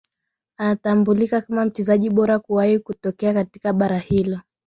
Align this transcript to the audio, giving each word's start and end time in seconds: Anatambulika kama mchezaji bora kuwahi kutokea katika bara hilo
Anatambulika 0.57 1.41
kama 1.41 1.65
mchezaji 1.65 2.09
bora 2.09 2.39
kuwahi 2.39 2.79
kutokea 2.79 3.33
katika 3.33 3.73
bara 3.73 3.97
hilo 3.97 4.39